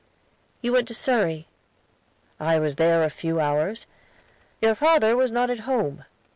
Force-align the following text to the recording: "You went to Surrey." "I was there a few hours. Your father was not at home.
"You 0.63 0.73
went 0.73 0.87
to 0.87 0.95
Surrey." 0.95 1.47
"I 2.39 2.57
was 2.57 2.77
there 2.77 3.03
a 3.03 3.09
few 3.11 3.39
hours. 3.39 3.85
Your 4.59 4.73
father 4.73 5.15
was 5.15 5.29
not 5.29 5.51
at 5.51 5.59
home. 5.69 6.05